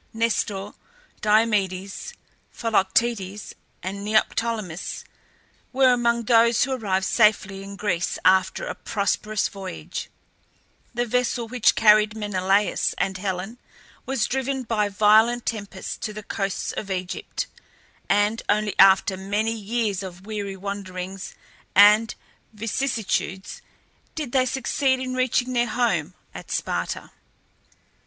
Nestor, 0.13 0.71
Diomedes, 1.21 2.15
Philoctetes, 2.49 3.53
and 3.83 4.03
Neoptolemus 4.03 5.03
were 5.71 5.93
among 5.93 6.23
those 6.23 6.63
who 6.63 6.71
arrived 6.71 7.05
safely 7.05 7.61
in 7.61 7.75
Greece 7.75 8.17
after 8.25 8.65
a 8.65 8.73
prosperous 8.73 9.47
voyage. 9.47 10.09
The 10.95 11.05
vessel 11.05 11.47
which 11.47 11.75
carried 11.75 12.15
Menelaus 12.15 12.95
and 12.97 13.15
Helen 13.19 13.59
was 14.07 14.25
driven 14.25 14.63
by 14.63 14.89
violent 14.89 15.45
tempests 15.45 15.97
to 15.97 16.13
the 16.13 16.23
coast 16.23 16.73
of 16.77 16.89
Egypt, 16.89 17.45
and 18.09 18.41
only 18.49 18.73
after 18.79 19.15
many 19.15 19.53
years 19.53 20.01
of 20.01 20.25
weary 20.25 20.57
wanderings 20.57 21.35
and 21.75 22.15
vicissitudes 22.53 23.61
did 24.15 24.31
they 24.31 24.47
succeed 24.47 24.99
in 24.99 25.13
reaching 25.13 25.53
their 25.53 25.67
home 25.69 26.15
at 26.33 26.49
Sparta. 26.49 27.11